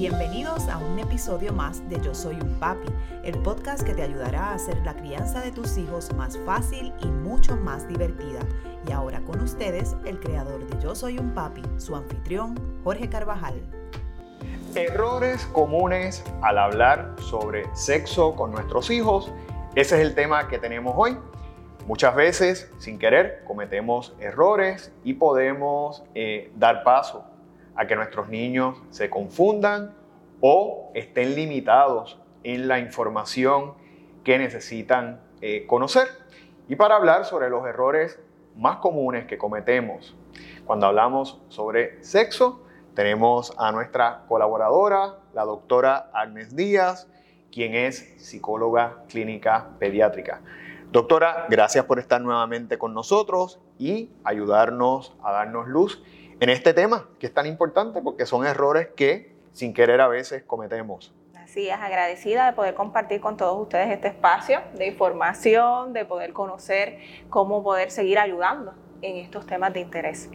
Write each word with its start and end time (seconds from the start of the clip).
Bienvenidos 0.00 0.66
a 0.70 0.78
un 0.78 0.98
episodio 0.98 1.52
más 1.52 1.86
de 1.90 2.00
Yo 2.00 2.14
Soy 2.14 2.36
un 2.36 2.54
Papi, 2.58 2.88
el 3.22 3.38
podcast 3.42 3.82
que 3.82 3.92
te 3.92 4.00
ayudará 4.00 4.44
a 4.44 4.54
hacer 4.54 4.78
la 4.78 4.94
crianza 4.94 5.42
de 5.42 5.52
tus 5.52 5.76
hijos 5.76 6.10
más 6.14 6.38
fácil 6.46 6.94
y 7.02 7.06
mucho 7.06 7.54
más 7.54 7.86
divertida. 7.86 8.40
Y 8.88 8.92
ahora 8.92 9.20
con 9.20 9.42
ustedes, 9.42 9.94
el 10.06 10.18
creador 10.18 10.66
de 10.66 10.82
Yo 10.82 10.94
Soy 10.94 11.18
un 11.18 11.34
Papi, 11.34 11.60
su 11.76 11.94
anfitrión, 11.94 12.58
Jorge 12.82 13.10
Carvajal. 13.10 13.60
Errores 14.74 15.44
comunes 15.52 16.24
al 16.40 16.56
hablar 16.56 17.16
sobre 17.18 17.64
sexo 17.74 18.34
con 18.34 18.52
nuestros 18.52 18.88
hijos. 18.88 19.30
Ese 19.74 19.96
es 19.96 20.00
el 20.00 20.14
tema 20.14 20.48
que 20.48 20.58
tenemos 20.58 20.94
hoy. 20.96 21.18
Muchas 21.86 22.14
veces, 22.14 22.72
sin 22.78 22.98
querer, 22.98 23.44
cometemos 23.46 24.16
errores 24.18 24.94
y 25.04 25.12
podemos 25.12 26.02
eh, 26.14 26.50
dar 26.56 26.84
paso 26.84 27.26
a 27.76 27.86
que 27.86 27.96
nuestros 27.96 28.28
niños 28.28 28.80
se 28.90 29.10
confundan 29.10 29.94
o 30.40 30.90
estén 30.94 31.34
limitados 31.34 32.18
en 32.42 32.68
la 32.68 32.78
información 32.78 33.74
que 34.24 34.38
necesitan 34.38 35.20
eh, 35.40 35.66
conocer. 35.66 36.08
Y 36.68 36.76
para 36.76 36.96
hablar 36.96 37.24
sobre 37.24 37.50
los 37.50 37.66
errores 37.66 38.20
más 38.56 38.76
comunes 38.76 39.26
que 39.26 39.38
cometemos 39.38 40.14
cuando 40.64 40.86
hablamos 40.86 41.40
sobre 41.48 42.02
sexo, 42.04 42.60
tenemos 42.94 43.52
a 43.58 43.72
nuestra 43.72 44.24
colaboradora, 44.28 45.16
la 45.32 45.44
doctora 45.44 46.10
Agnes 46.12 46.54
Díaz, 46.54 47.08
quien 47.50 47.74
es 47.74 48.14
psicóloga 48.18 49.02
clínica 49.08 49.70
pediátrica. 49.78 50.40
Doctora, 50.92 51.46
gracias 51.48 51.84
por 51.84 51.98
estar 51.98 52.20
nuevamente 52.20 52.78
con 52.78 52.94
nosotros 52.94 53.60
y 53.78 54.10
ayudarnos 54.24 55.14
a 55.22 55.32
darnos 55.32 55.68
luz 55.68 56.02
en 56.40 56.48
este 56.48 56.72
tema 56.72 57.08
que 57.18 57.26
es 57.26 57.34
tan 57.34 57.46
importante 57.46 58.00
porque 58.00 58.26
son 58.26 58.46
errores 58.46 58.88
que 58.96 59.32
sin 59.52 59.74
querer 59.74 60.00
a 60.00 60.08
veces 60.08 60.42
cometemos. 60.42 61.14
Así 61.36 61.68
es, 61.68 61.76
agradecida 61.76 62.46
de 62.46 62.52
poder 62.54 62.74
compartir 62.74 63.20
con 63.20 63.36
todos 63.36 63.60
ustedes 63.60 63.90
este 63.90 64.08
espacio 64.08 64.60
de 64.74 64.86
información, 64.86 65.92
de 65.92 66.04
poder 66.04 66.32
conocer 66.32 66.98
cómo 67.28 67.62
poder 67.62 67.90
seguir 67.90 68.18
ayudando 68.18 68.74
en 69.02 69.16
estos 69.16 69.46
temas 69.46 69.72
de 69.72 69.80
interés. 69.80 70.30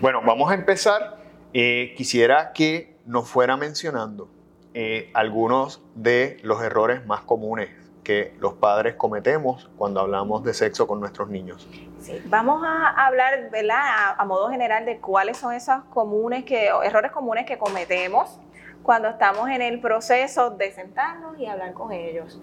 Bueno, 0.00 0.20
vamos 0.24 0.50
a 0.50 0.54
empezar. 0.54 1.18
Eh, 1.52 1.94
quisiera 1.96 2.52
que 2.52 2.96
nos 3.06 3.28
fuera 3.28 3.56
mencionando 3.56 4.28
eh, 4.74 5.10
algunos 5.14 5.82
de 5.94 6.38
los 6.42 6.62
errores 6.62 7.06
más 7.06 7.20
comunes 7.22 7.70
que 8.06 8.36
los 8.38 8.54
padres 8.54 8.94
cometemos 8.94 9.68
cuando 9.76 10.00
hablamos 10.00 10.44
de 10.44 10.54
sexo 10.54 10.86
con 10.86 11.00
nuestros 11.00 11.28
niños. 11.28 11.68
Sí, 11.98 12.22
vamos 12.26 12.62
a 12.64 13.04
hablar, 13.04 13.50
¿verdad? 13.50 14.14
A, 14.16 14.24
modo 14.24 14.48
general 14.48 14.86
de 14.86 15.00
cuáles 15.00 15.38
son 15.38 15.52
esos 15.52 15.82
comunes 15.92 16.44
que, 16.44 16.68
errores 16.84 17.10
comunes 17.10 17.46
que 17.46 17.58
cometemos 17.58 18.38
cuando 18.84 19.08
estamos 19.08 19.48
en 19.48 19.60
el 19.60 19.80
proceso 19.80 20.50
de 20.50 20.70
sentarnos 20.70 21.36
y 21.36 21.46
hablar 21.46 21.72
con 21.72 21.90
ellos. 21.90 22.40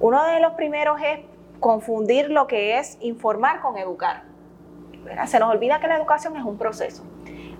Uno 0.00 0.22
de 0.26 0.38
los 0.38 0.52
primeros 0.52 1.00
es 1.00 1.20
confundir 1.60 2.28
lo 2.30 2.46
que 2.46 2.78
es 2.78 2.98
informar 3.00 3.62
con 3.62 3.78
educar. 3.78 4.24
Se 5.28 5.38
nos 5.38 5.50
olvida 5.50 5.80
que 5.80 5.86
la 5.86 5.96
educación 5.96 6.36
es 6.36 6.44
un 6.44 6.58
proceso 6.58 7.04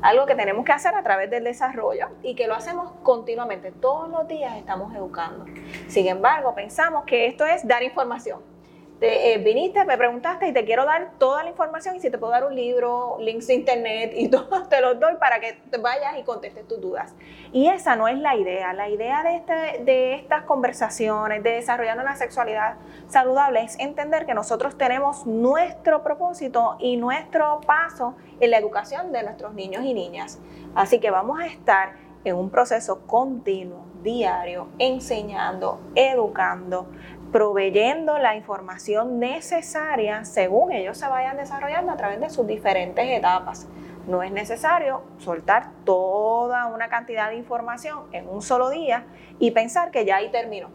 algo 0.02 0.27
que 0.27 0.34
tenemos 0.34 0.64
que 0.64 0.72
hacer 0.72 0.94
a 0.94 1.02
través 1.02 1.30
del 1.30 1.44
desarrollo 1.44 2.08
y 2.22 2.34
que 2.34 2.47
lo 2.47 2.55
hacemos 2.55 2.92
continuamente. 3.02 3.72
Todos 3.72 4.08
los 4.08 4.28
días 4.28 4.56
estamos 4.56 4.94
educando. 4.94 5.44
Sin 5.89 6.06
embargo, 6.06 6.55
pensamos 6.55 7.05
que 7.05 7.27
esto 7.27 7.44
es 7.44 7.66
dar 7.66 7.83
información 7.83 8.56
te, 9.00 9.34
eh, 9.34 9.39
viniste, 9.39 9.84
me 9.84 9.98
preguntaste 9.98 10.48
y 10.48 10.52
te 10.52 10.64
quiero 10.64 10.84
dar 10.84 11.12
toda 11.19 11.42
la 11.42 11.50
información 11.50 11.97
y 11.97 12.00
si 12.00 12.11
te 12.11 12.16
puedo 12.16 12.33
dar 12.33 12.44
un 12.44 12.55
libro, 12.55 13.19
links 13.20 13.47
de 13.47 13.55
internet 13.55 14.12
y 14.16 14.28
todo, 14.30 14.66
te 14.69 14.80
los 14.80 14.98
doy 14.98 15.16
para 15.16 15.39
que 15.41 15.55
te 15.70 15.78
vayas 15.78 16.16
y 16.19 16.22
contestes 16.22 16.66
tus 16.66 16.80
dudas. 16.80 17.14
Y 17.52 17.69
esa 17.69 17.97
no 17.97 18.08
es 18.08 18.19
la 18.19 18.36
idea. 18.36 18.72
La 18.72 18.89
idea 18.89 19.22
de, 19.22 19.36
este, 19.36 19.84
de 19.84 20.14
estas 20.14 20.42
conversaciones, 20.44 21.42
de 21.42 21.50
desarrollar 21.50 21.98
una 21.98 22.17
sexualidad 22.17 22.77
saludable, 23.08 23.62
es 23.62 23.78
entender 23.78 24.27
que 24.27 24.34
nosotros 24.34 24.78
tenemos 24.78 25.27
nuestro 25.27 26.02
propósito 26.02 26.77
y 26.79 26.96
nuestro 26.96 27.61
paso 27.67 28.17
en 28.40 28.51
la 28.51 28.58
educación 28.58 29.12
de 29.12 29.23
nuestros 29.23 29.55
niños 29.55 29.85
y 29.85 29.92
niñas. 29.92 30.40
Así 30.74 31.01
que 31.01 31.11
vamos 31.11 31.40
a 31.40 31.46
estar 31.46 32.06
en 32.27 32.35
un 32.35 32.51
proceso 32.51 33.06
continuo, 33.06 33.85
diario, 34.02 34.67
enseñando, 34.79 35.80
educando, 35.95 36.89
proveyendo 37.33 38.19
la 38.19 38.37
información 38.37 39.19
necesaria 39.19 40.25
según 40.25 40.73
ellos 40.73 40.97
se 40.98 41.09
vayan 41.09 41.37
desarrollando 41.37 41.92
a 41.92 41.97
través 41.97 42.20
de 42.20 42.31
sus 42.31 42.47
diferentes 42.47 43.07
etapas. 43.07 43.69
No 44.07 44.23
es 44.23 44.31
necesario 44.31 45.03
soltar 45.19 45.70
toda 45.85 46.67
una 46.67 46.89
cantidad 46.89 47.29
de 47.29 47.36
información 47.36 48.05
en 48.13 48.29
un 48.29 48.41
solo 48.41 48.70
día 48.70 49.05
y 49.39 49.51
pensar 49.51 49.91
que 49.91 50.05
ya 50.05 50.17
ahí 50.17 50.31
terminó, 50.31 50.70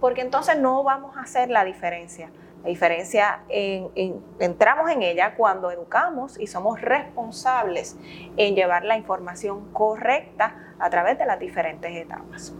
porque 0.00 0.22
entonces 0.22 0.58
no 0.58 0.82
vamos 0.82 1.16
a 1.16 1.20
hacer 1.20 1.50
la 1.50 1.64
diferencia. 1.64 2.30
La 2.62 2.68
diferencia 2.68 3.40
entramos 3.48 4.90
en 4.90 5.02
ella 5.02 5.34
cuando 5.34 5.70
educamos 5.70 6.38
y 6.38 6.46
somos 6.46 6.80
responsables 6.80 7.98
en 8.36 8.54
llevar 8.54 8.84
la 8.84 8.96
información 8.96 9.72
correcta 9.72 10.74
a 10.78 10.88
través 10.88 11.18
de 11.18 11.26
las 11.26 11.38
diferentes 11.38 11.94
etapas. 11.94 12.54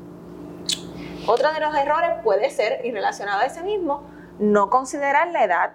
Otro 1.26 1.52
de 1.52 1.60
los 1.60 1.74
errores 1.76 2.10
puede 2.24 2.50
ser, 2.50 2.84
y 2.84 2.90
relacionado 2.90 3.40
a 3.42 3.46
ese 3.46 3.62
mismo, 3.62 4.02
no 4.40 4.70
considerar 4.70 5.30
la 5.30 5.44
edad 5.44 5.72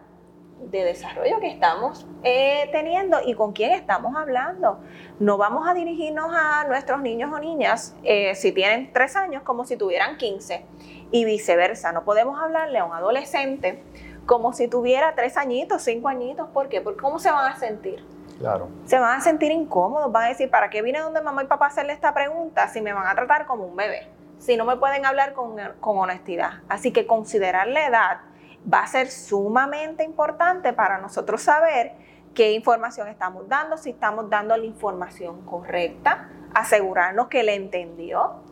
de 0.59 0.84
desarrollo 0.84 1.40
que 1.40 1.47
estamos 1.47 2.06
eh, 2.24 2.68
teniendo 2.74 3.19
y 3.24 3.34
con 3.34 3.53
quién 3.53 3.72
estamos 3.72 4.16
hablando. 4.18 4.80
No 5.19 5.38
vamos 5.38 5.66
a 5.68 5.74
dirigirnos 5.74 6.31
a 6.34 6.66
nuestros 6.68 7.00
niños 7.02 7.31
o 7.31 7.40
niñas 7.40 7.96
eh, 8.03 8.35
si 8.35 8.52
tienen 8.52 8.91
tres 8.91 9.16
años 9.16 9.44
como 9.44 9.63
si 9.66 9.78
tuvieran 9.78 10.18
15 10.18 10.66
y 11.12 11.24
viceversa. 11.24 11.94
No 11.94 12.03
podemos 12.03 12.41
hablarle 12.41 12.79
a 12.79 12.85
un 12.85 12.94
adolescente 12.94 13.81
como 14.25 14.52
si 14.52 14.68
tuviera 14.68 15.16
tres 15.16 15.38
añitos, 15.38 15.81
cinco 15.81 16.09
añitos. 16.09 16.50
¿Por 16.50 16.68
qué? 16.68 16.81
Porque 16.81 17.00
¿cómo 17.00 17.19
se 17.19 17.31
van 17.31 17.53
a 17.53 17.56
sentir? 17.56 18.03
Claro. 18.40 18.68
Se 18.85 19.00
van 19.00 19.19
a 19.19 19.22
sentir 19.22 19.52
incómodos, 19.52 20.12
van 20.12 20.25
a 20.25 20.28
decir, 20.28 20.50
¿para 20.50 20.69
qué 20.69 20.81
vine 20.81 21.00
donde 21.00 21.22
mamá 21.22 21.44
y 21.44 21.47
papá 21.47 21.66
a 21.66 21.69
hacerle 21.69 21.94
esta 21.94 22.14
pregunta 22.14 22.68
si 22.68 22.81
me 22.81 22.91
van 22.91 23.08
a 23.08 23.16
tratar 23.16 23.46
como 23.46 23.64
un 23.64 23.75
bebé? 23.75 24.16
Si 24.39 24.57
no 24.57 24.65
me 24.65 24.77
pueden 24.77 25.05
hablar 25.05 25.33
con, 25.33 25.57
honestidad. 25.81 26.61
Así 26.69 26.91
que 26.91 27.07
considerar 27.07 27.67
la 27.67 27.87
edad 27.87 28.17
va 28.71 28.81
a 28.81 28.87
ser 28.87 29.09
sumamente 29.09 30.03
importante 30.03 30.73
para 30.73 30.99
nosotros 30.99 31.41
saber 31.41 31.93
qué 32.33 32.51
información 32.51 33.07
estamos 33.07 33.47
dando, 33.47 33.77
si 33.77 33.91
estamos 33.91 34.29
dando 34.29 34.55
la 34.55 34.65
información 34.65 35.41
correcta, 35.41 36.29
asegurarnos 36.53 37.27
que 37.27 37.43
le 37.43 37.55
entendió, 37.55 38.45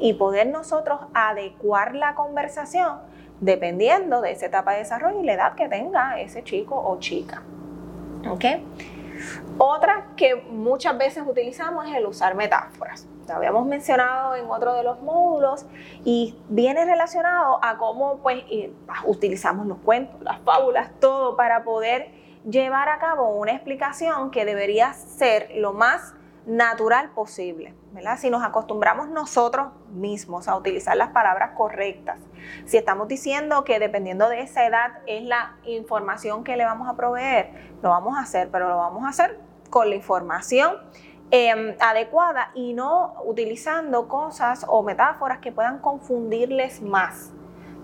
Y 0.00 0.12
poder 0.14 0.48
nosotros 0.48 1.00
adecuar 1.14 1.94
la 1.94 2.14
conversación 2.14 3.00
dependiendo 3.40 4.20
de 4.20 4.32
esa 4.32 4.46
etapa 4.46 4.72
de 4.72 4.78
desarrollo 4.78 5.20
y 5.20 5.24
la 5.24 5.32
edad 5.32 5.54
que 5.54 5.68
tenga 5.68 6.20
ese 6.20 6.42
chico 6.42 6.76
o 6.76 6.98
chica, 6.98 7.42
¿ok? 8.30 8.44
Otra 9.58 10.08
que 10.16 10.34
muchas 10.36 10.96
veces 10.98 11.24
utilizamos 11.26 11.86
es 11.88 11.96
el 11.96 12.06
usar 12.06 12.34
metáforas. 12.34 13.06
Lo 13.28 13.34
habíamos 13.34 13.66
mencionado 13.66 14.36
en 14.36 14.48
otro 14.48 14.74
de 14.74 14.84
los 14.84 15.00
módulos 15.02 15.66
y 16.04 16.38
viene 16.48 16.84
relacionado 16.84 17.58
a 17.62 17.76
cómo 17.76 18.18
pues 18.18 18.44
utilizamos 19.04 19.66
los 19.66 19.78
cuentos, 19.78 20.20
las 20.22 20.40
fábulas, 20.40 20.90
todo 21.00 21.36
para 21.36 21.64
poder 21.64 22.10
llevar 22.48 22.88
a 22.88 22.98
cabo 22.98 23.30
una 23.30 23.52
explicación 23.52 24.30
que 24.30 24.44
debería 24.44 24.92
ser 24.92 25.50
lo 25.56 25.72
más 25.72 26.14
natural 26.46 27.10
posible, 27.10 27.74
¿verdad? 27.92 28.18
Si 28.18 28.30
nos 28.30 28.42
acostumbramos 28.44 29.08
nosotros 29.08 29.68
mismos 29.90 30.46
a 30.46 30.56
utilizar 30.56 30.96
las 30.96 31.10
palabras 31.10 31.50
correctas, 31.56 32.20
si 32.64 32.76
estamos 32.76 33.08
diciendo 33.08 33.64
que 33.64 33.80
dependiendo 33.80 34.28
de 34.28 34.40
esa 34.42 34.64
edad 34.64 35.00
es 35.06 35.24
la 35.24 35.56
información 35.64 36.44
que 36.44 36.56
le 36.56 36.64
vamos 36.64 36.88
a 36.88 36.94
proveer, 36.94 37.74
lo 37.82 37.90
vamos 37.90 38.16
a 38.16 38.20
hacer, 38.20 38.48
pero 38.50 38.68
lo 38.68 38.76
vamos 38.76 39.04
a 39.04 39.08
hacer 39.08 39.40
con 39.70 39.90
la 39.90 39.96
información 39.96 40.76
em, 41.32 41.74
adecuada 41.80 42.52
y 42.54 42.74
no 42.74 43.14
utilizando 43.24 44.06
cosas 44.06 44.64
o 44.68 44.84
metáforas 44.84 45.38
que 45.38 45.50
puedan 45.50 45.80
confundirles 45.80 46.80
más. 46.80 47.32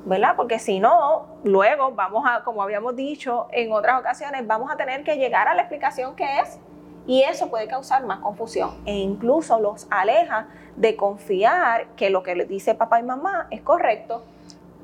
¿verdad? 0.04 0.34
Porque 0.36 0.58
si 0.58 0.80
no, 0.80 1.38
luego 1.44 1.92
vamos 1.92 2.24
a, 2.26 2.42
como 2.42 2.60
habíamos 2.62 2.96
dicho 2.96 3.46
en 3.52 3.72
otras 3.72 4.00
ocasiones, 4.00 4.44
vamos 4.46 4.70
a 4.70 4.76
tener 4.76 5.04
que 5.04 5.16
llegar 5.16 5.46
a 5.46 5.54
la 5.54 5.62
explicación 5.62 6.16
que 6.16 6.40
es 6.40 6.58
y 7.06 7.22
eso 7.22 7.48
puede 7.50 7.68
causar 7.68 8.04
más 8.04 8.20
confusión 8.20 8.82
e 8.86 8.94
incluso 8.94 9.58
los 9.60 9.86
aleja 9.90 10.48
de 10.76 10.96
confiar 10.96 11.88
que 11.96 12.10
lo 12.10 12.22
que 12.22 12.34
le 12.34 12.44
dice 12.44 12.74
papá 12.74 13.00
y 13.00 13.02
mamá 13.02 13.48
es 13.50 13.60
correcto 13.62 14.24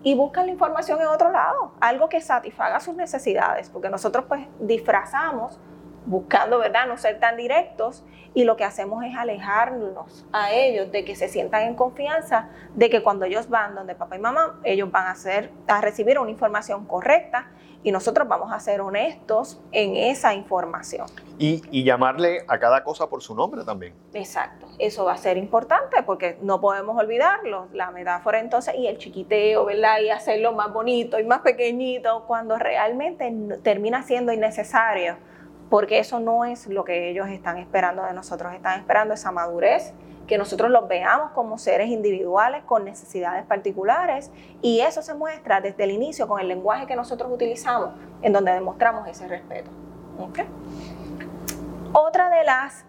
y 0.03 0.15
buscan 0.15 0.47
la 0.47 0.53
información 0.53 1.01
en 1.01 1.09
otro 1.09 1.31
lado, 1.31 1.73
algo 1.81 2.09
que 2.09 2.21
satisfaga 2.21 2.81
sus 2.81 2.95
necesidades, 2.95 3.69
porque 3.69 3.89
nosotros 3.89 4.25
pues 4.29 4.47
disfrazamos 4.61 5.59
buscando, 6.07 6.59
¿verdad?, 6.59 6.87
no 6.87 6.97
ser 6.97 7.21
tan 7.21 7.37
directos 7.37 8.05
y 8.33 8.45
lo 8.45 8.57
que 8.57 8.65
hacemos 8.65 9.05
es 9.05 9.17
alejarnos 9.17 10.27
a 10.33 10.53
ellos 10.53 10.91
de 10.93 11.05
que 11.05 11.17
se 11.17 11.29
sientan 11.29 11.63
en 11.63 11.75
confianza 11.75 12.49
de 12.75 12.89
que 12.89 13.03
cuando 13.03 13.25
ellos 13.25 13.49
van 13.49 13.75
donde 13.75 13.95
papá 13.95 14.17
y 14.17 14.21
mamá, 14.21 14.59
ellos 14.65 14.91
van 14.91 15.07
a, 15.07 15.11
hacer, 15.11 15.51
a 15.67 15.81
recibir 15.81 16.19
una 16.19 16.31
información 16.31 16.87
correcta 16.87 17.49
y 17.83 17.93
nosotros 17.93 18.27
vamos 18.27 18.53
a 18.53 18.61
ser 18.61 18.81
honestos 18.81 19.61
en 19.73 19.97
esa 19.97 20.35
información. 20.35 21.07
Y, 21.39 21.85
llamarle 21.85 22.45
a 22.49 22.59
cada 22.59 22.83
cosa 22.83 23.09
por 23.09 23.23
su 23.23 23.35
nombre 23.35 23.65
también. 23.65 23.95
Exacto, 24.13 24.67
eso 24.79 25.05
va 25.05 25.13
a 25.13 25.17
ser 25.17 25.37
importante 25.37 26.03
porque 26.05 26.39
no 26.43 26.61
podemos 26.61 26.99
olvidarlo, 26.99 27.69
la 27.73 27.91
metáfora 27.91 28.41
entonces 28.41 28.75
y 28.77 28.87
el 28.87 28.99
chiquiteo, 28.99 29.65
¿verdad? 29.65 30.01
Y 30.01 30.11
hacerlo 30.11 30.53
más 30.53 30.73
bonito 30.73 31.19
y 31.19 31.25
más 31.25 31.41
pequeñito 31.41 32.25
cuando 32.27 32.59
realmente 32.59 33.33
termina 33.63 34.03
siendo 34.03 34.33
innecesario 34.33 35.17
porque 35.71 35.99
eso 35.99 36.19
no 36.21 36.45
es 36.45 36.67
lo 36.67 36.85
que 36.85 37.11
ellos 37.11 37.29
están 37.29 37.59
esperando 37.59 38.03
de 38.03 38.13
nosotros, 38.13 38.55
están 38.55 38.81
esperando 38.81 39.15
esa 39.15 39.33
madurez, 39.33 39.93
que 40.29 40.39
nosotros 40.39 40.71
los 40.71 40.87
veamos 40.87 41.33
como 41.33 41.59
seres 41.59 41.89
individuales 41.89 42.63
con 42.65 42.85
necesidades 42.85 43.45
particulares 43.47 44.31
y 44.63 44.81
eso 44.81 45.03
se 45.03 45.15
muestra 45.15 45.61
desde 45.61 45.83
el 45.85 45.91
inicio 45.91 46.29
con 46.29 46.39
el 46.39 46.47
lenguaje 46.47 46.87
que 46.87 46.95
nosotros 46.95 47.33
utilizamos, 47.33 47.91
en 48.23 48.33
donde 48.33 48.53
demostramos 48.53 49.09
ese 49.09 49.27
respeto. 49.27 49.71
Otra 51.93 52.29
de 52.29 52.45
las, 52.45 52.85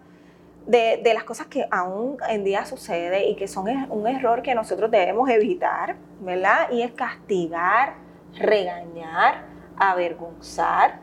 de, 0.68 1.00
de, 1.02 1.14
las 1.14 1.24
cosas 1.24 1.48
que 1.48 1.66
aún 1.72 2.18
en 2.28 2.44
día 2.44 2.66
sucede 2.66 3.28
y 3.28 3.36
que 3.36 3.48
son 3.48 3.68
un 3.90 4.08
error 4.08 4.42
que 4.42 4.54
nosotros 4.54 4.92
debemos 4.92 5.30
evitar, 5.30 5.96
¿verdad? 6.20 6.70
Y 6.72 6.82
es 6.82 6.92
castigar, 6.92 7.94
regañar, 8.38 9.46
avergonzar, 9.78 11.00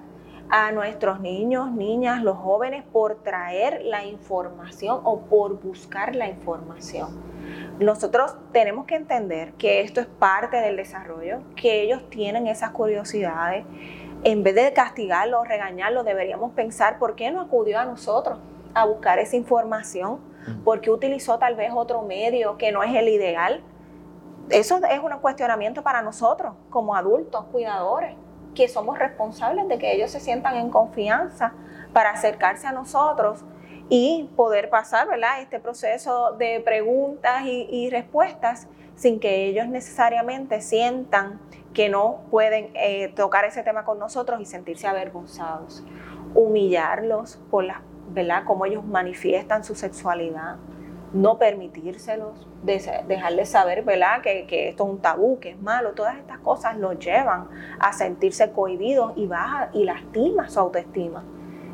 a 0.50 0.70
nuestros 0.72 1.20
niños, 1.20 1.72
niñas, 1.72 2.22
los 2.22 2.36
jóvenes 2.36 2.84
por 2.92 3.16
traer 3.22 3.82
la 3.82 4.04
información 4.04 5.00
o 5.04 5.20
por 5.22 5.60
buscar 5.60 6.14
la 6.14 6.28
información. 6.28 7.20
Nosotros 7.78 8.36
tenemos 8.52 8.86
que 8.86 8.94
entender 8.94 9.52
que 9.54 9.80
esto 9.80 10.00
es 10.00 10.06
parte 10.06 10.56
del 10.58 10.76
desarrollo, 10.76 11.40
que 11.56 11.82
ellos 11.82 12.08
tienen 12.10 12.46
esas 12.46 12.70
curiosidades. 12.70 13.64
En 14.24 14.42
vez 14.42 14.54
de 14.54 14.72
castigarlo 14.72 15.40
o 15.40 15.44
regañarlo, 15.44 16.04
deberíamos 16.04 16.52
pensar 16.52 16.98
por 16.98 17.16
qué 17.16 17.30
no 17.30 17.40
acudió 17.40 17.78
a 17.78 17.84
nosotros 17.84 18.38
a 18.74 18.84
buscar 18.86 19.18
esa 19.18 19.36
información, 19.36 20.20
por 20.64 20.80
qué 20.80 20.90
utilizó 20.90 21.38
tal 21.38 21.56
vez 21.56 21.70
otro 21.74 22.02
medio 22.02 22.56
que 22.56 22.72
no 22.72 22.82
es 22.82 22.94
el 22.94 23.08
ideal. 23.08 23.62
Eso 24.48 24.80
es 24.88 25.00
un 25.00 25.10
cuestionamiento 25.20 25.82
para 25.82 26.02
nosotros 26.02 26.54
como 26.70 26.94
adultos, 26.94 27.44
cuidadores 27.50 28.14
que 28.56 28.66
somos 28.68 28.98
responsables 28.98 29.68
de 29.68 29.78
que 29.78 29.94
ellos 29.94 30.10
se 30.10 30.18
sientan 30.18 30.56
en 30.56 30.70
confianza 30.70 31.52
para 31.92 32.10
acercarse 32.10 32.66
a 32.66 32.72
nosotros 32.72 33.44
y 33.88 34.28
poder 34.34 34.68
pasar 34.68 35.06
¿verdad? 35.06 35.40
este 35.40 35.60
proceso 35.60 36.32
de 36.32 36.60
preguntas 36.64 37.42
y, 37.44 37.88
respuestas 37.90 38.66
sin 38.96 39.20
que 39.20 39.44
ellos 39.46 39.68
necesariamente 39.68 40.60
sientan 40.60 41.38
que 41.74 41.88
no 41.88 42.22
pueden 42.30 42.70
eh, 42.74 43.12
tocar 43.14 43.44
ese 43.44 43.62
tema 43.62 43.84
con 43.84 43.98
nosotros 43.98 44.40
y 44.40 44.46
sentirse 44.46 44.86
avergonzados. 44.86 45.84
Humillarlos 46.34 47.38
por 47.50 47.64
la, 47.64 47.82
¿verdad? 48.08 48.44
cómo 48.46 48.64
ellos 48.64 48.84
manifiestan 48.84 49.62
su 49.62 49.74
sexualidad, 49.74 50.56
no 51.12 51.38
permitírselos, 51.38 52.46
dejarles 52.62 53.48
saber, 53.48 53.82
¿verdad?, 53.82 54.22
que, 54.22 54.46
que, 54.46 54.68
esto 54.68 54.84
es 54.84 54.90
un 54.90 54.98
tabú, 54.98 55.38
que 55.38 55.50
es 55.50 55.60
malo, 55.60 55.92
todas 55.92 56.16
estas 56.18 56.38
cosas 56.38 56.76
los 56.76 56.98
llevan 56.98 57.48
a 57.78 57.92
sentirse 57.92 58.50
cohibidos 58.50 59.12
y 59.16 59.26
baja 59.26 59.70
y 59.72 59.84
lastima 59.84 60.48
su 60.48 60.60
autoestima. 60.60 61.22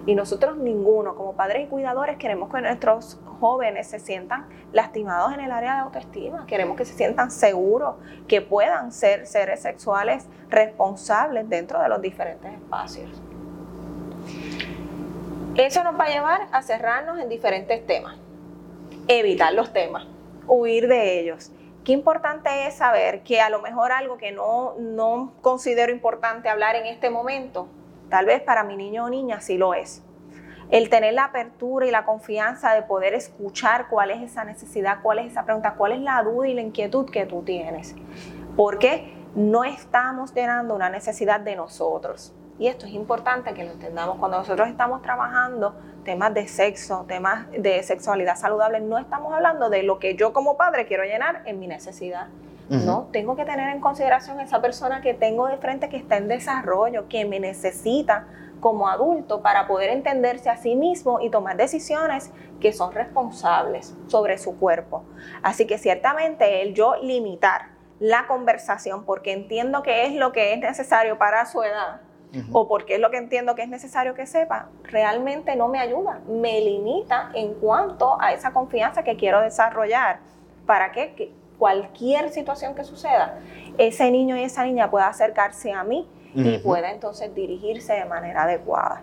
Y 0.04 0.14
nosotros 0.14 0.56
ninguno, 0.56 1.14
como 1.14 1.34
padres 1.34 1.64
y 1.64 1.66
cuidadores, 1.68 2.16
queremos 2.16 2.52
que 2.52 2.60
nuestros 2.60 3.20
jóvenes 3.40 3.86
se 3.86 4.00
sientan 4.00 4.46
lastimados 4.72 5.32
en 5.32 5.40
el 5.40 5.50
área 5.50 5.74
de 5.74 5.80
autoestima, 5.80 6.44
queremos 6.46 6.76
que 6.76 6.84
se 6.84 6.94
sientan 6.94 7.30
seguros, 7.30 7.96
que 8.26 8.40
puedan 8.40 8.92
ser 8.92 9.26
seres 9.26 9.62
sexuales 9.62 10.26
responsables 10.48 11.48
dentro 11.48 11.80
de 11.80 11.88
los 11.88 12.02
diferentes 12.02 12.52
espacios. 12.52 13.10
Eso 15.54 15.84
nos 15.84 15.98
va 15.98 16.04
a 16.04 16.08
llevar 16.08 16.40
a 16.50 16.62
cerrarnos 16.62 17.18
en 17.20 17.28
diferentes 17.28 17.86
temas 17.86 18.21
evitar 19.08 19.52
los 19.52 19.72
temas, 19.72 20.06
huir 20.46 20.88
de 20.88 21.20
ellos. 21.20 21.52
Qué 21.84 21.92
importante 21.92 22.66
es 22.66 22.74
saber 22.74 23.22
que 23.22 23.40
a 23.40 23.50
lo 23.50 23.60
mejor 23.60 23.90
algo 23.90 24.16
que 24.16 24.30
no, 24.30 24.74
no 24.78 25.32
considero 25.40 25.92
importante 25.92 26.48
hablar 26.48 26.76
en 26.76 26.86
este 26.86 27.10
momento, 27.10 27.68
tal 28.08 28.26
vez 28.26 28.40
para 28.40 28.62
mi 28.62 28.76
niño 28.76 29.04
o 29.04 29.10
niña 29.10 29.40
sí 29.40 29.58
lo 29.58 29.74
es. 29.74 30.04
El 30.70 30.88
tener 30.88 31.14
la 31.14 31.24
apertura 31.24 31.86
y 31.86 31.90
la 31.90 32.04
confianza 32.04 32.72
de 32.72 32.82
poder 32.82 33.14
escuchar 33.14 33.88
cuál 33.88 34.10
es 34.10 34.22
esa 34.22 34.44
necesidad, 34.44 34.98
cuál 35.02 35.18
es 35.18 35.32
esa 35.32 35.44
pregunta, 35.44 35.74
cuál 35.74 35.92
es 35.92 36.00
la 36.00 36.22
duda 36.22 36.48
y 36.48 36.54
la 36.54 36.62
inquietud 36.62 37.10
que 37.10 37.26
tú 37.26 37.42
tienes. 37.42 37.94
Porque 38.56 39.12
no 39.34 39.64
estamos 39.64 40.32
llenando 40.32 40.74
una 40.74 40.88
necesidad 40.88 41.40
de 41.40 41.56
nosotros. 41.56 42.32
Y 42.58 42.68
esto 42.68 42.86
es 42.86 42.92
importante 42.92 43.52
que 43.54 43.64
lo 43.64 43.72
entendamos. 43.72 44.18
Cuando 44.18 44.38
nosotros 44.38 44.68
estamos 44.68 45.02
trabajando 45.02 45.74
temas 46.04 46.34
de 46.34 46.48
sexo, 46.48 47.04
temas 47.06 47.46
de 47.50 47.82
sexualidad 47.82 48.36
saludable, 48.36 48.80
no 48.80 48.98
estamos 48.98 49.32
hablando 49.32 49.70
de 49.70 49.82
lo 49.82 49.98
que 49.98 50.16
yo 50.16 50.32
como 50.32 50.56
padre 50.56 50.86
quiero 50.86 51.04
llenar 51.04 51.42
en 51.46 51.60
mi 51.60 51.66
necesidad. 51.66 52.28
No, 52.68 53.08
tengo 53.12 53.36
que 53.36 53.44
tener 53.44 53.68
en 53.68 53.80
consideración 53.80 54.40
esa 54.40 54.62
persona 54.62 55.02
que 55.02 55.12
tengo 55.12 55.46
de 55.46 55.58
frente 55.58 55.90
que 55.90 55.98
está 55.98 56.16
en 56.16 56.28
desarrollo, 56.28 57.06
que 57.06 57.26
me 57.26 57.38
necesita 57.38 58.26
como 58.60 58.88
adulto 58.88 59.42
para 59.42 59.66
poder 59.66 59.90
entenderse 59.90 60.48
a 60.48 60.56
sí 60.56 60.74
mismo 60.74 61.20
y 61.20 61.28
tomar 61.28 61.58
decisiones 61.58 62.30
que 62.62 62.72
son 62.72 62.92
responsables 62.92 63.94
sobre 64.06 64.38
su 64.38 64.58
cuerpo. 64.58 65.04
Así 65.42 65.66
que 65.66 65.76
ciertamente 65.76 66.62
el 66.62 66.72
yo 66.72 66.94
limitar 67.02 67.72
la 67.98 68.26
conversación 68.26 69.04
porque 69.04 69.32
entiendo 69.32 69.82
que 69.82 70.06
es 70.06 70.14
lo 70.14 70.32
que 70.32 70.54
es 70.54 70.60
necesario 70.60 71.18
para 71.18 71.44
su 71.44 71.62
edad, 71.62 72.00
o 72.52 72.66
porque 72.66 72.94
es 72.94 73.00
lo 73.00 73.10
que 73.10 73.18
entiendo 73.18 73.54
que 73.54 73.62
es 73.62 73.68
necesario 73.68 74.14
que 74.14 74.26
sepa, 74.26 74.68
realmente 74.84 75.54
no 75.56 75.68
me 75.68 75.78
ayuda, 75.78 76.20
me 76.28 76.60
limita 76.60 77.30
en 77.34 77.54
cuanto 77.54 78.20
a 78.20 78.32
esa 78.32 78.52
confianza 78.52 79.02
que 79.02 79.16
quiero 79.16 79.40
desarrollar 79.40 80.20
para 80.66 80.92
que, 80.92 81.32
cualquier 81.58 82.30
situación 82.30 82.74
que 82.74 82.82
suceda, 82.82 83.38
ese 83.78 84.10
niño 84.10 84.36
y 84.36 84.42
esa 84.42 84.64
niña 84.64 84.90
pueda 84.90 85.06
acercarse 85.06 85.72
a 85.72 85.84
mí 85.84 86.08
y 86.34 86.58
pueda 86.58 86.90
entonces 86.90 87.32
dirigirse 87.34 87.92
de 87.92 88.04
manera 88.04 88.44
adecuada. 88.44 89.02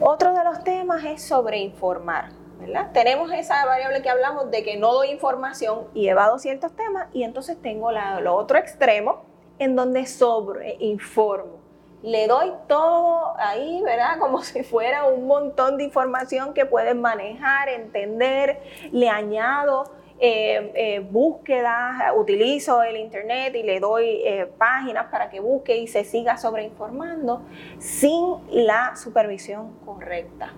Otro 0.00 0.32
de 0.32 0.44
los 0.44 0.62
temas 0.62 1.04
es 1.04 1.22
sobre 1.22 1.58
informar. 1.58 2.26
¿verdad? 2.60 2.90
Tenemos 2.92 3.32
esa 3.32 3.64
variable 3.66 4.02
que 4.02 4.10
hablamos 4.10 4.50
de 4.50 4.62
que 4.62 4.76
no 4.76 4.92
doy 4.92 5.10
información 5.10 5.88
y 5.94 6.08
evado 6.08 6.38
ciertos 6.38 6.72
temas 6.74 7.08
y 7.12 7.22
entonces 7.22 7.60
tengo 7.60 7.90
la, 7.90 8.20
lo 8.20 8.34
otro 8.34 8.58
extremo 8.58 9.27
en 9.58 9.76
donde 9.76 10.06
sobre 10.06 10.76
informo. 10.80 11.58
Le 12.02 12.28
doy 12.28 12.52
todo 12.68 13.34
ahí, 13.38 13.82
¿verdad? 13.82 14.18
Como 14.20 14.42
si 14.42 14.62
fuera 14.62 15.04
un 15.04 15.26
montón 15.26 15.76
de 15.76 15.84
información 15.84 16.54
que 16.54 16.64
pueden 16.66 17.00
manejar, 17.00 17.68
entender. 17.68 18.62
Le 18.92 19.08
añado 19.08 19.84
eh, 20.20 20.72
eh, 20.74 21.00
búsquedas, 21.00 22.12
utilizo 22.16 22.82
el 22.82 22.96
internet 22.96 23.54
y 23.54 23.62
le 23.62 23.78
doy 23.78 24.20
eh, 24.24 24.46
páginas 24.58 25.06
para 25.12 25.30
que 25.30 25.38
busque 25.38 25.76
y 25.76 25.86
se 25.86 26.02
siga 26.02 26.36
sobreinformando 26.36 27.42
sin 27.78 28.38
la 28.50 28.96
supervisión 28.96 29.78
correcta. 29.84 30.52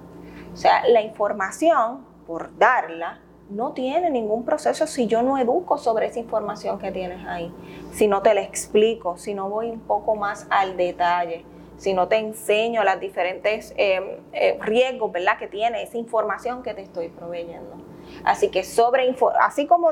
O 0.52 0.56
sea, 0.56 0.88
la 0.88 1.02
información, 1.02 2.06
por 2.26 2.56
darla, 2.56 3.20
no 3.50 3.72
tiene 3.72 4.10
ningún 4.10 4.44
proceso 4.44 4.86
si 4.86 5.06
yo 5.06 5.22
no 5.22 5.36
educo 5.38 5.76
sobre 5.76 6.06
esa 6.06 6.18
información 6.18 6.78
que 6.78 6.92
tienes 6.92 7.26
ahí, 7.26 7.52
si 7.92 8.08
no 8.08 8.22
te 8.22 8.32
la 8.34 8.42
explico, 8.42 9.16
si 9.16 9.34
no 9.34 9.48
voy 9.48 9.70
un 9.70 9.80
poco 9.80 10.14
más 10.14 10.46
al 10.50 10.76
detalle, 10.76 11.44
si 11.76 11.94
no 11.94 12.08
te 12.08 12.16
enseño 12.16 12.84
los 12.84 13.00
diferentes 13.00 13.72
em, 13.76 14.18
eh, 14.32 14.58
riesgos 14.60 15.10
¿verdad? 15.10 15.38
que 15.38 15.48
tiene 15.48 15.82
esa 15.82 15.96
información 15.96 16.62
que 16.62 16.74
te 16.74 16.82
estoy 16.82 17.08
proveyendo. 17.08 17.76
Así 18.24 18.50
que 18.50 18.64
sobre, 18.64 19.14
así 19.40 19.66
como 19.66 19.90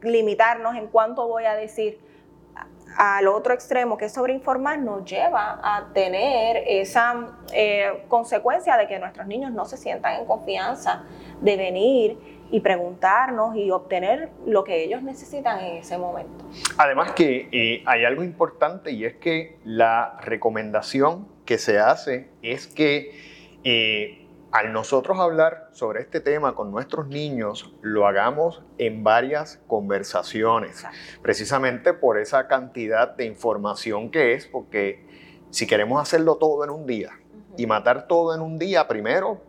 limitarnos 0.00 0.76
en 0.76 0.86
cuánto 0.86 1.26
voy 1.26 1.44
a 1.44 1.54
decir, 1.54 2.00
al 2.96 3.28
otro 3.28 3.54
extremo, 3.54 3.96
que 3.96 4.08
sobreinformar, 4.08 4.78
nos 4.78 5.04
lleva 5.04 5.60
a 5.62 5.92
tener 5.92 6.64
esa 6.66 7.36
eh, 7.52 8.04
consecuencia 8.08 8.76
de 8.76 8.86
que 8.88 8.98
nuestros 8.98 9.26
niños 9.26 9.52
no 9.52 9.64
se 9.66 9.76
sientan 9.76 10.20
en 10.20 10.26
confianza 10.26 11.04
de 11.40 11.56
venir 11.56 12.37
y 12.50 12.60
preguntarnos 12.60 13.56
y 13.56 13.70
obtener 13.70 14.30
lo 14.46 14.64
que 14.64 14.84
ellos 14.84 15.02
necesitan 15.02 15.60
en 15.60 15.76
ese 15.78 15.98
momento. 15.98 16.44
Además 16.76 17.12
que 17.12 17.48
eh, 17.52 17.82
hay 17.86 18.04
algo 18.04 18.22
importante 18.22 18.92
y 18.92 19.04
es 19.04 19.16
que 19.16 19.58
la 19.64 20.18
recomendación 20.22 21.28
que 21.44 21.58
se 21.58 21.78
hace 21.78 22.30
es 22.42 22.66
que 22.66 23.58
eh, 23.64 24.26
al 24.50 24.72
nosotros 24.72 25.18
hablar 25.18 25.68
sobre 25.72 26.00
este 26.00 26.20
tema 26.20 26.54
con 26.54 26.70
nuestros 26.70 27.08
niños, 27.08 27.74
lo 27.82 28.06
hagamos 28.06 28.62
en 28.78 29.04
varias 29.04 29.60
conversaciones, 29.66 30.86
precisamente 31.20 31.92
por 31.92 32.18
esa 32.18 32.48
cantidad 32.48 33.14
de 33.14 33.26
información 33.26 34.10
que 34.10 34.32
es, 34.32 34.46
porque 34.46 35.04
si 35.50 35.66
queremos 35.66 36.00
hacerlo 36.00 36.36
todo 36.36 36.64
en 36.64 36.70
un 36.70 36.86
día, 36.86 37.10
y 37.58 37.66
matar 37.66 38.06
todo 38.06 38.34
en 38.34 38.40
un 38.40 38.58
día, 38.58 38.86
primero, 38.86 39.42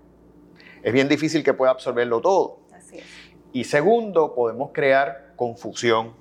es 0.82 0.92
bien 0.92 1.08
difícil 1.08 1.44
que 1.44 1.54
pueda 1.54 1.72
absorberlo 1.72 2.20
todo. 2.20 2.59
Y 3.52 3.64
segundo, 3.64 4.34
podemos 4.36 4.72
crear 4.74 5.34
confusión. 5.36 6.14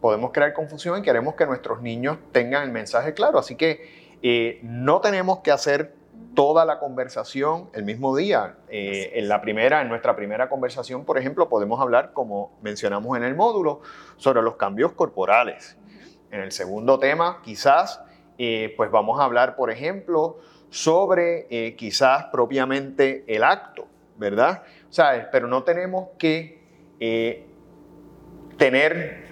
Podemos 0.00 0.32
crear 0.32 0.52
confusión 0.52 0.98
y 0.98 1.02
queremos 1.02 1.34
que 1.34 1.46
nuestros 1.46 1.82
niños 1.82 2.18
tengan 2.32 2.62
el 2.64 2.70
mensaje 2.70 3.14
claro. 3.14 3.38
Así 3.38 3.56
que 3.56 4.16
eh, 4.22 4.60
no 4.62 5.00
tenemos 5.00 5.40
que 5.40 5.50
hacer 5.50 5.94
toda 6.34 6.64
la 6.64 6.78
conversación 6.78 7.70
el 7.72 7.84
mismo 7.84 8.14
día. 8.14 8.56
Eh, 8.68 9.12
en 9.14 9.28
la 9.28 9.40
primera, 9.40 9.80
en 9.80 9.88
nuestra 9.88 10.14
primera 10.14 10.48
conversación, 10.48 11.04
por 11.04 11.18
ejemplo, 11.18 11.48
podemos 11.48 11.80
hablar, 11.80 12.12
como 12.12 12.52
mencionamos 12.62 13.16
en 13.16 13.24
el 13.24 13.34
módulo, 13.34 13.80
sobre 14.16 14.42
los 14.42 14.56
cambios 14.56 14.92
corporales. 14.92 15.76
En 16.30 16.40
el 16.40 16.52
segundo 16.52 16.98
tema, 16.98 17.40
quizás, 17.42 18.02
eh, 18.38 18.74
pues 18.76 18.90
vamos 18.90 19.18
a 19.18 19.24
hablar, 19.24 19.56
por 19.56 19.70
ejemplo, 19.70 20.38
sobre 20.68 21.46
eh, 21.50 21.74
quizás 21.76 22.26
propiamente 22.26 23.24
el 23.26 23.42
acto, 23.42 23.86
¿verdad? 24.18 24.62
O 24.88 24.92
sea, 24.92 25.28
pero 25.30 25.46
no 25.46 25.62
tenemos 25.62 26.08
que 26.18 26.56
tener 28.56 29.26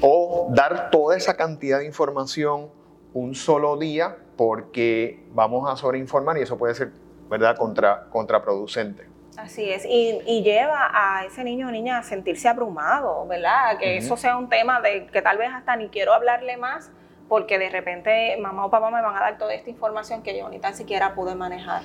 o 0.00 0.48
dar 0.54 0.90
toda 0.90 1.16
esa 1.16 1.36
cantidad 1.36 1.78
de 1.78 1.86
información 1.86 2.70
un 3.14 3.34
solo 3.34 3.76
día 3.76 4.16
porque 4.36 5.24
vamos 5.32 5.70
a 5.70 5.76
sobreinformar 5.76 6.38
y 6.38 6.42
eso 6.42 6.56
puede 6.56 6.74
ser, 6.74 6.92
¿verdad?, 7.28 7.56
Contra, 7.56 8.06
contraproducente. 8.10 9.06
Así 9.36 9.70
es, 9.70 9.84
y, 9.86 10.42
lleva 10.42 10.90
a 10.92 11.24
ese 11.24 11.42
niño 11.42 11.68
o 11.68 11.70
niña 11.70 11.98
a 11.98 12.02
sentirse 12.02 12.48
abrumado, 12.48 13.26
¿verdad? 13.26 13.78
Que 13.78 13.96
eso 13.96 14.16
sea 14.16 14.36
un 14.36 14.50
tema 14.50 14.80
de 14.82 15.06
que 15.06 15.22
tal 15.22 15.38
vez 15.38 15.48
hasta 15.54 15.74
ni 15.76 15.88
quiero 15.88 16.12
hablarle 16.12 16.58
más 16.58 16.90
porque 17.32 17.58
de 17.58 17.70
repente 17.70 18.36
mamá 18.36 18.66
o 18.66 18.70
papá 18.70 18.90
me 18.90 19.00
van 19.00 19.16
a 19.16 19.20
dar 19.20 19.38
toda 19.38 19.54
esta 19.54 19.70
información 19.70 20.22
que 20.22 20.36
yo 20.36 20.50
ni 20.50 20.58
tan 20.58 20.74
siquiera 20.74 21.14
pude 21.14 21.34
manejar. 21.34 21.80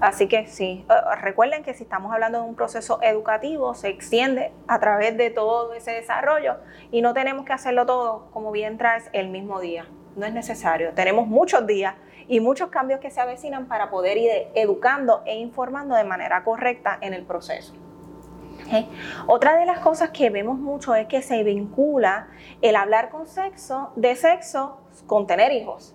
Así 0.00 0.28
que 0.28 0.46
sí, 0.46 0.86
eh, 0.88 0.94
recuerden 1.20 1.64
que 1.64 1.74
si 1.74 1.82
estamos 1.82 2.12
hablando 2.12 2.38
de 2.40 2.44
un 2.44 2.54
proceso 2.54 3.00
educativo, 3.02 3.74
se 3.74 3.88
extiende 3.88 4.52
a 4.68 4.78
través 4.78 5.16
de 5.16 5.30
todo 5.30 5.74
ese 5.74 5.90
desarrollo 5.90 6.58
y 6.92 7.02
no 7.02 7.14
tenemos 7.14 7.44
que 7.44 7.52
hacerlo 7.52 7.84
todo, 7.84 8.30
como 8.30 8.52
bien 8.52 8.78
traes, 8.78 9.10
el 9.12 9.28
mismo 9.28 9.58
día 9.58 9.86
no 10.14 10.24
es 10.24 10.32
necesario. 10.32 10.92
Tenemos 10.94 11.26
muchos 11.26 11.66
días 11.66 11.96
y 12.28 12.38
muchos 12.38 12.68
cambios 12.68 13.00
que 13.00 13.10
se 13.10 13.20
avecinan 13.20 13.66
para 13.66 13.90
poder 13.90 14.18
ir 14.18 14.30
educando 14.54 15.24
e 15.26 15.34
informando 15.34 15.96
de 15.96 16.04
manera 16.04 16.44
correcta 16.44 16.98
en 17.00 17.12
el 17.12 17.24
proceso. 17.24 17.74
Otra 19.26 19.56
de 19.56 19.66
las 19.66 19.80
cosas 19.80 20.10
que 20.10 20.30
vemos 20.30 20.58
mucho 20.58 20.94
es 20.94 21.06
que 21.06 21.22
se 21.22 21.42
vincula 21.42 22.28
el 22.60 22.76
hablar 22.76 23.10
con 23.10 23.26
sexo, 23.26 23.90
de 23.96 24.16
sexo, 24.16 24.78
con 25.06 25.26
tener 25.26 25.52
hijos. 25.52 25.94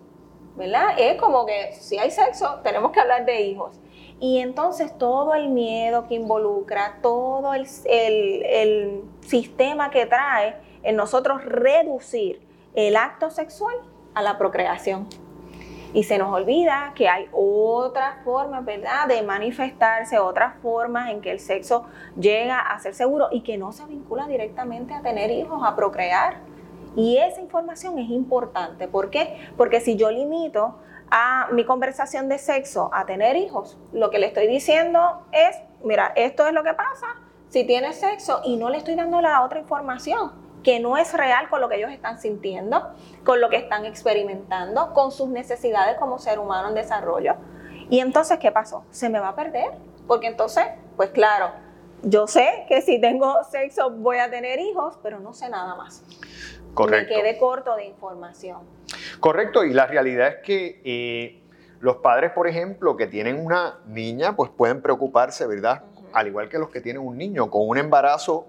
¿Verdad? 0.56 0.96
Es 0.98 1.20
como 1.22 1.46
que 1.46 1.74
si 1.74 2.00
hay 2.00 2.10
sexo, 2.10 2.62
tenemos 2.64 2.92
que 2.92 3.00
hablar 3.00 3.26
de 3.26 3.42
hijos. 3.42 3.80
Y 4.20 4.40
entonces 4.40 4.98
todo 4.98 5.36
el 5.36 5.50
miedo 5.50 6.08
que 6.08 6.16
involucra, 6.16 6.98
todo 7.04 7.54
el, 7.54 7.68
el 7.86 9.04
sistema 9.22 9.92
que 9.92 10.08
trae 10.08 10.56
en 10.82 10.96
nosotros 10.96 11.46
reducir 11.46 12.42
el 12.74 12.96
acto 12.96 13.30
sexual 13.30 13.76
a 14.16 14.24
la 14.24 14.40
procreación. 14.40 15.08
Y 15.98 16.04
se 16.04 16.20
nos 16.20 16.32
olvida 16.32 16.92
que 16.94 17.10
hay 17.10 17.27
otras 17.32 18.24
formas, 18.24 18.63
¿verdad?, 18.63 19.08
de 19.08 19.24
manifestarse, 19.24 20.20
otras 20.20 20.54
formas 20.62 21.10
en 21.10 21.22
que 21.22 21.32
el 21.32 21.39
sexo 21.39 21.88
llega 22.16 22.60
a 22.60 22.77
ser 22.77 22.94
seguro 22.94 23.30
y 23.32 23.42
que 23.42 23.58
no 23.58 23.72
se 23.72 23.84
vincula 23.86 24.27
directamente 24.27 24.94
a 24.94 25.01
tener 25.01 25.32
hijos, 25.32 25.60
a 25.66 25.75
procrear. 25.75 26.36
Y 26.96 27.18
esa 27.18 27.42
información 27.42 27.98
es 27.98 28.12
importante. 28.12 28.88
¿Por 28.88 29.10
qué? 29.10 29.39
Porque 29.58 29.82
si 29.82 29.96
yo 29.96 30.12
limito 30.12 30.75
a 31.10 31.48
mi 31.51 31.66
conversación 31.66 32.30
de 32.30 32.38
sexo 32.38 32.92
a 32.94 33.08
tener 33.08 33.36
hijos, 33.36 33.80
lo 33.92 34.12
que 34.12 34.20
le 34.20 34.27
estoy 34.27 34.46
diciendo 34.46 35.24
es, 35.32 35.60
mira, 35.84 36.13
esto 36.16 36.46
es 36.46 36.54
lo 36.54 36.62
que 36.62 36.75
pasa 36.75 37.08
si 37.50 37.63
tienes 37.66 37.96
sexo 37.96 38.42
y 38.46 38.58
no 38.58 38.70
le 38.70 38.77
estoy 38.77 38.94
dando 38.94 39.20
la 39.20 39.44
otra 39.44 39.60
información 39.60 40.47
que 40.68 40.82
no 40.82 40.98
es 40.98 41.14
real 41.14 41.48
con 41.48 41.62
lo 41.62 41.70
que 41.70 41.78
ellos 41.78 41.92
están 41.92 42.20
sintiendo, 42.20 42.94
con 43.24 43.40
lo 43.40 43.48
que 43.48 43.56
están 43.56 43.86
experimentando, 43.86 44.94
con 44.94 45.14
sus 45.14 45.30
necesidades 45.30 45.96
como 45.98 46.20
ser 46.20 46.40
humano 46.40 46.68
en 46.68 46.76
desarrollo. 46.76 47.36
Y 47.90 48.02
entonces, 48.02 48.38
¿qué 48.38 48.52
pasó? 48.52 48.84
Se 48.92 49.08
me 49.08 49.18
va 49.22 49.30
a 49.30 49.36
perder, 49.38 49.72
porque 50.08 50.28
entonces, 50.28 50.66
pues 50.98 51.12
claro, 51.12 51.52
yo 52.02 52.28
sé 52.28 52.66
que 52.68 52.82
si 52.82 53.00
tengo 53.00 53.34
sexo 53.50 53.92
voy 53.92 54.18
a 54.18 54.30
tener 54.30 54.60
hijos, 54.60 55.00
pero 55.02 55.22
no 55.22 55.32
sé 55.32 55.50
nada 55.50 55.74
más. 55.76 56.04
Correcto. 56.74 57.14
Me 57.16 57.22
quedé 57.22 57.38
corto 57.38 57.74
de 57.78 57.86
información. 57.86 58.60
Correcto, 59.22 59.64
y 59.64 59.72
la 59.72 59.88
realidad 59.88 60.28
es 60.28 60.36
que 60.44 60.82
eh, 60.84 61.44
los 61.80 61.96
padres, 62.00 62.34
por 62.34 62.46
ejemplo, 62.46 62.98
que 62.98 63.08
tienen 63.08 63.40
una 63.40 63.80
niña, 63.86 64.36
pues 64.36 64.52
pueden 64.52 64.82
preocuparse, 64.82 65.48
¿verdad? 65.48 65.84
Al 66.12 66.28
igual 66.28 66.50
que 66.50 66.60
los 66.60 66.70
que 66.70 66.82
tienen 66.82 67.02
un 67.02 67.18
niño 67.18 67.50
con 67.50 67.66
un 67.66 67.78
embarazo 67.78 68.48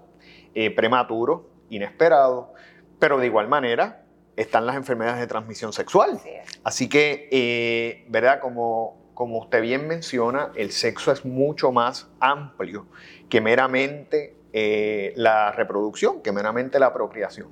eh, 0.53 0.75
prematuro, 0.75 1.47
inesperado, 1.69 2.53
pero 2.99 3.17
de 3.17 3.25
igual 3.25 3.47
manera 3.47 4.03
están 4.35 4.65
las 4.65 4.75
enfermedades 4.75 5.19
de 5.19 5.27
transmisión 5.27 5.73
sexual. 5.73 6.19
Así, 6.63 6.87
que, 6.87 7.27
eh, 7.31 8.05
¿verdad? 8.07 8.39
Como, 8.39 9.11
como 9.13 9.39
usted 9.39 9.61
bien 9.61 9.87
menciona, 9.87 10.51
el 10.55 10.71
sexo 10.71 11.11
es 11.11 11.25
mucho 11.25 11.71
más 11.71 12.09
amplio 12.19 12.87
que 13.29 13.41
meramente 13.41 14.35
eh, 14.53 15.13
la 15.15 15.51
reproducción, 15.51 16.21
que 16.21 16.31
meramente 16.31 16.79
la 16.79 16.93
procreación. 16.93 17.49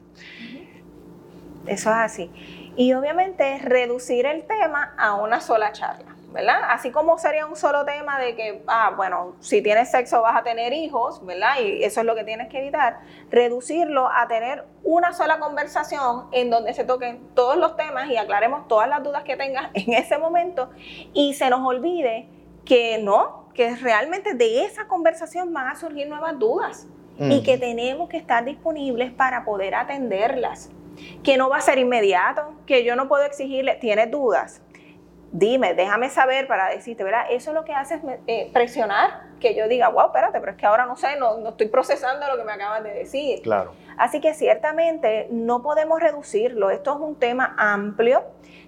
Eso 1.66 1.90
es 1.90 1.96
así. 1.96 2.32
Y 2.76 2.94
obviamente 2.94 3.60
reducir 3.60 4.26
el 4.26 4.46
tema 4.46 4.96
a 4.98 5.16
una 5.16 5.42
sola 5.42 5.72
charla. 5.74 6.17
¿Verdad? 6.32 6.60
Así 6.70 6.92
como 6.92 7.18
sería 7.18 7.46
un 7.46 7.56
solo 7.56 7.86
tema 7.86 8.20
de 8.20 8.36
que, 8.36 8.64
ah, 8.68 8.94
bueno, 8.96 9.36
si 9.40 9.62
tienes 9.62 9.92
sexo 9.92 10.22
vas 10.22 10.36
a 10.38 10.44
tener 10.44 10.74
hijos, 10.74 11.26
¿verdad? 11.26 11.60
Y 11.62 11.84
eso 11.84 12.02
es 12.02 12.06
lo 12.06 12.16
que 12.16 12.24
tienes 12.24 12.50
que 12.50 12.60
evitar, 12.60 13.00
reducirlo 13.30 14.08
a 14.08 14.28
tener 14.28 14.66
una 14.84 15.14
sola 15.14 15.40
conversación 15.40 16.28
en 16.32 16.50
donde 16.50 16.74
se 16.74 16.84
toquen 16.84 17.28
todos 17.34 17.58
los 17.58 17.76
temas 17.76 18.10
y 18.10 18.18
aclaremos 18.18 18.68
todas 18.68 18.90
las 18.90 19.04
dudas 19.04 19.24
que 19.24 19.38
tengas 19.38 19.70
en 19.74 19.94
ese 19.94 20.18
momento 20.18 20.70
y 21.14 21.34
se 21.34 21.50
nos 21.50 21.66
olvide 21.66 22.28
que 22.66 22.98
no, 22.98 23.50
que 23.54 23.76
realmente 23.76 24.34
de 24.34 24.66
esa 24.66 24.88
conversación 24.88 25.54
van 25.54 25.68
a 25.68 25.76
surgir 25.76 26.08
nuevas 26.08 26.38
dudas 26.38 26.88
y 27.20 27.42
que 27.42 27.58
tenemos 27.58 28.10
que 28.10 28.18
estar 28.18 28.46
disponibles 28.46 29.12
para 29.12 29.44
poder 29.44 29.74
atenderlas 29.74 30.70
que 31.24 31.38
no 31.38 31.50
va 31.50 31.58
a 31.58 31.62
ser 31.62 31.78
inmediato, 31.78 32.54
que 32.66 32.84
yo 32.84 32.96
no 32.96 33.08
puedo 33.08 33.24
exigirle, 33.24 33.76
tienes 33.76 34.12
dudas, 34.12 34.62
dime, 35.32 35.74
déjame 35.74 36.10
saber 36.10 36.48
para 36.48 36.70
decirte, 36.70 37.04
¿verdad? 37.04 37.26
Eso 37.30 37.52
es 37.52 37.56
lo 37.56 37.66
que 37.66 37.74
hace 37.74 37.96
es 37.96 38.02
eh, 38.28 38.50
presionar 38.54 39.28
que 39.40 39.56
yo 39.56 39.68
diga, 39.68 39.90
wow, 39.90 40.08
espérate, 40.08 40.40
pero 40.40 40.52
es 40.52 40.58
que 40.58 40.66
ahora 40.66 40.86
no 40.86 40.96
sé, 40.96 41.18
no, 41.18 41.38
no, 41.38 41.50
estoy 41.50 41.68
procesando 41.68 42.28
lo 42.28 42.38
que 42.38 42.44
me 42.44 42.54
acabas 42.54 42.84
de 42.84 42.94
decir. 42.94 43.42
Claro. 43.42 43.74
Así 43.98 44.22
que 44.22 44.34
ciertamente 44.34 45.28
no 45.32 45.62
podemos 45.62 46.00
reducirlo. 46.00 46.70
Esto 46.70 46.96
es 46.96 47.00
un 47.00 47.16
tema 47.16 47.56
amplio 47.58 48.24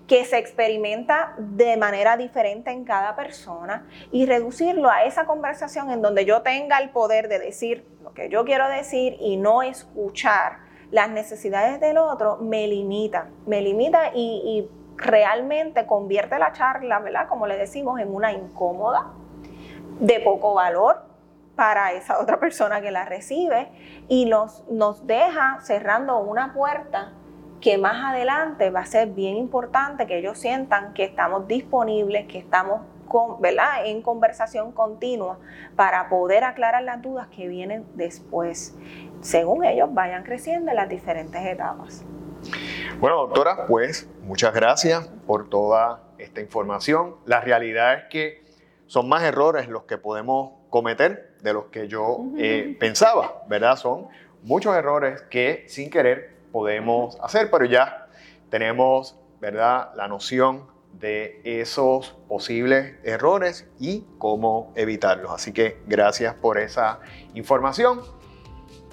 que 0.08 0.26
se 0.26 0.40
experimenta 0.40 1.36
de 1.38 1.78
manera 1.78 2.18
diferente 2.18 2.72
en 2.72 2.84
cada 2.84 3.16
persona 3.16 3.88
y 4.12 4.26
reducirlo 4.26 4.90
a 4.90 5.04
esa 5.04 5.26
conversación 5.26 5.92
en 5.92 6.02
donde 6.02 6.26
yo 6.26 6.42
tenga 6.42 6.80
el 6.80 6.90
poder 6.90 7.30
de 7.30 7.38
decir 7.38 7.86
lo 8.04 8.14
que 8.14 8.28
yo 8.28 8.44
quiero 8.44 8.68
decir 8.68 9.18
y 9.20 9.38
no 9.38 9.62
escuchar 9.62 10.68
las 10.90 11.10
necesidades 11.12 11.80
del 11.80 12.00
otro, 12.00 12.38
me 12.38 12.68
limita, 12.68 13.30
me 13.46 13.62
limita 13.62 14.12
y, 14.16 14.42
y 14.44 14.79
realmente 15.00 15.86
convierte 15.86 16.38
la 16.38 16.52
charla, 16.52 17.00
¿verdad? 17.00 17.28
Como 17.28 17.48
le 17.48 17.58
decimos, 17.58 18.00
en 18.00 18.14
una 18.14 18.32
incómoda, 18.32 19.14
de 20.00 20.20
poco 20.22 20.54
valor 20.54 21.04
para 21.56 21.92
esa 21.92 22.20
otra 22.20 22.40
persona 22.40 22.82
que 22.82 22.92
la 22.92 23.06
recibe 23.06 23.70
y 24.08 24.26
nos, 24.26 24.64
nos 24.70 25.06
deja 25.06 25.60
cerrando 25.62 26.20
una 26.20 26.54
puerta 26.54 27.12
que 27.60 27.78
más 27.78 28.04
adelante 28.06 28.70
va 28.70 28.82
a 28.82 28.86
ser 28.86 29.10
bien 29.10 29.36
importante 29.36 30.08
que 30.08 30.18
ellos 30.18 30.38
sientan 30.38 30.94
que 30.94 31.04
estamos 31.04 31.48
disponibles, 31.48 32.28
que 32.28 32.38
estamos 32.38 32.82
con, 33.10 33.42
¿verdad? 33.42 33.86
en 33.86 34.02
conversación 34.02 34.72
continua 34.72 35.40
para 35.76 36.08
poder 36.08 36.46
aclarar 36.46 36.84
las 36.84 37.02
dudas 37.02 37.28
que 37.28 37.50
vienen 37.50 37.86
después, 37.96 38.78
según 39.20 39.66
ellos 39.66 39.94
vayan 39.94 40.24
creciendo 40.24 40.70
en 40.72 40.78
las 40.78 40.88
diferentes 40.88 41.46
etapas. 41.46 42.06
Bueno, 43.00 43.16
doctora, 43.16 43.66
pues 43.66 44.10
muchas 44.24 44.54
gracias 44.54 45.08
por 45.26 45.50
toda 45.50 46.04
esta 46.18 46.42
información. 46.42 47.16
La 47.26 47.40
realidad 47.40 47.94
es 47.94 48.04
que 48.10 48.44
son 48.88 49.08
más 49.08 49.24
errores 49.24 49.70
los 49.70 49.84
que 49.84 49.98
podemos 49.98 50.52
cometer 50.70 51.38
de 51.42 51.54
los 51.54 51.68
que 51.68 51.88
yo 51.88 52.26
eh, 52.38 52.76
pensaba, 52.78 53.44
¿verdad? 53.48 53.78
Son 53.78 54.10
muchos 54.44 54.76
errores 54.76 55.22
que 55.30 55.64
sin 55.70 55.90
querer 55.90 56.36
podemos 56.52 57.18
hacer, 57.22 57.50
pero 57.50 57.64
ya 57.64 58.10
tenemos, 58.50 59.18
¿verdad?, 59.40 59.94
la 59.96 60.10
noción 60.10 60.68
de 60.92 61.40
esos 61.46 62.18
posibles 62.28 62.96
errores 63.06 63.66
y 63.80 64.04
cómo 64.18 64.74
evitarlos. 64.76 65.32
Así 65.32 65.54
que 65.54 65.82
gracias 65.88 66.36
por 66.36 66.58
esa 66.58 67.00
información. 67.34 68.02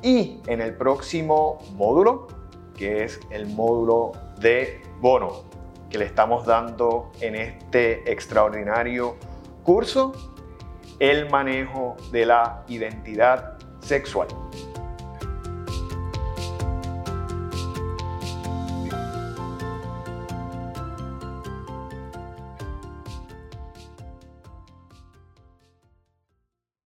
Y 0.01 0.41
en 0.47 0.61
el 0.61 0.77
próximo 0.77 1.59
módulo 1.73 2.46
que 2.77 3.05
es 3.05 3.21
el 3.31 3.47
módulo 3.47 4.13
de 4.39 4.83
bono 5.01 5.45
que 5.91 5.99
le 5.99 6.05
estamos 6.05 6.47
dando 6.47 7.11
en 7.21 7.35
este 7.35 8.11
extraordinario 8.11 9.17
curso, 9.63 10.13
el 10.99 11.29
manejo 11.31 11.97
de 12.11 12.27
la 12.27 12.65
identidad 12.69 13.59
sexual. 13.81 14.29